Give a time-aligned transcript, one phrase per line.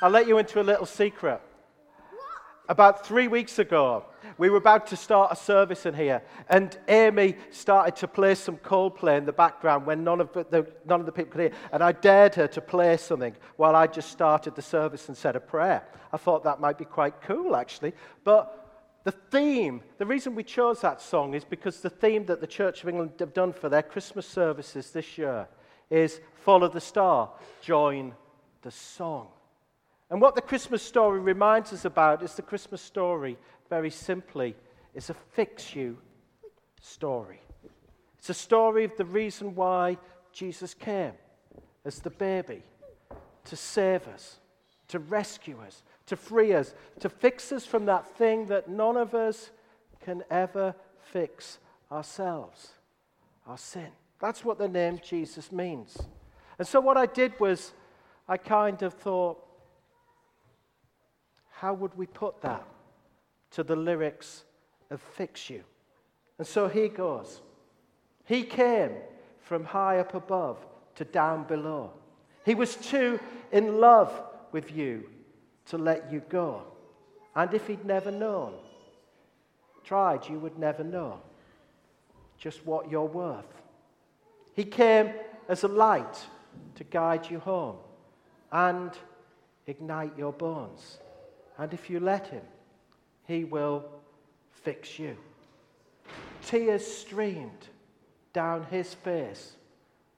[0.00, 1.40] I'll let you into a little secret.
[2.10, 2.20] What?
[2.68, 4.04] About three weeks ago,
[4.36, 8.58] we were about to start a service in here, and Amy started to play some
[8.58, 11.52] Coldplay in the background when none of the, none of the people could hear.
[11.72, 15.34] And I dared her to play something while I just started the service and said
[15.34, 15.82] a prayer.
[16.12, 17.92] I thought that might be quite cool, actually.
[18.22, 22.46] But the theme, the reason we chose that song is because the theme that the
[22.46, 25.48] Church of England have done for their Christmas services this year
[25.90, 27.30] is Follow the Star,
[27.62, 28.14] join
[28.62, 29.28] the song.
[30.10, 33.36] And what the Christmas story reminds us about is the Christmas story,
[33.68, 34.56] very simply,
[34.94, 35.98] is a fix you
[36.80, 37.40] story.
[38.18, 39.98] It's a story of the reason why
[40.32, 41.12] Jesus came
[41.84, 42.62] as the baby
[43.44, 44.38] to save us,
[44.88, 49.14] to rescue us, to free us, to fix us from that thing that none of
[49.14, 49.50] us
[50.00, 51.58] can ever fix
[51.90, 52.72] ourselves
[53.46, 53.88] our sin.
[54.20, 55.96] That's what the name Jesus means.
[56.58, 57.72] And so, what I did was,
[58.28, 59.38] I kind of thought,
[61.60, 62.64] how would we put that
[63.50, 64.44] to the lyrics
[64.90, 65.64] of Fix You?
[66.38, 67.42] And so he goes.
[68.26, 68.92] He came
[69.40, 70.64] from high up above
[70.94, 71.90] to down below.
[72.44, 73.18] He was too
[73.50, 74.12] in love
[74.52, 75.10] with you
[75.66, 76.62] to let you go.
[77.34, 78.54] And if he'd never known,
[79.82, 81.20] tried, you would never know
[82.38, 83.62] just what you're worth.
[84.54, 85.10] He came
[85.48, 86.24] as a light
[86.76, 87.78] to guide you home
[88.52, 88.92] and
[89.66, 90.98] ignite your bones.
[91.58, 92.44] And if you let Him,
[93.26, 93.84] He will
[94.52, 95.16] fix you.
[96.46, 97.68] Tears streamed
[98.32, 99.56] down His face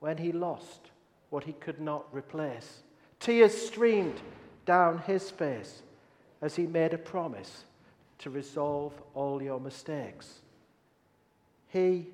[0.00, 0.90] when He lost
[1.30, 2.80] what He could not replace.
[3.20, 4.20] Tears streamed
[4.64, 5.82] down His face
[6.40, 7.64] as He made a promise
[8.18, 10.40] to resolve all your mistakes.
[11.68, 12.06] He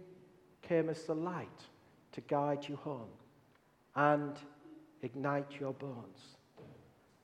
[0.63, 1.49] came as the light
[2.13, 3.09] to guide you home
[3.95, 4.33] and
[5.03, 6.37] ignite your bones.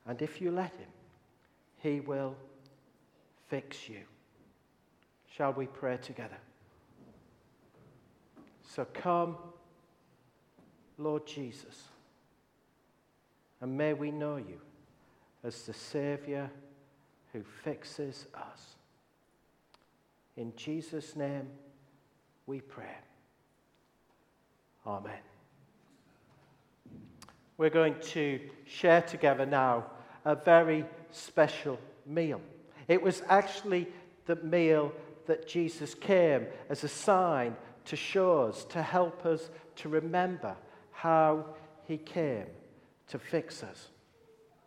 [0.06, 0.88] And if you let Him,
[1.78, 2.36] he will
[3.48, 4.00] fix you.
[5.36, 6.38] Shall we pray together?
[8.62, 9.36] So come,
[10.98, 11.84] Lord Jesus,
[13.60, 14.60] and may we know you
[15.44, 16.50] as the Savior
[17.32, 18.76] who fixes us.
[20.36, 21.48] In Jesus' name
[22.46, 22.96] we pray.
[24.86, 25.12] Amen.
[27.56, 29.86] We're going to share together now
[30.28, 32.42] a very special meal.
[32.86, 33.88] It was actually
[34.26, 34.92] the meal
[35.26, 37.56] that Jesus came as a sign
[37.86, 40.54] to show us, to help us to remember
[40.92, 41.46] how
[41.86, 42.44] he came
[43.08, 43.88] to fix us.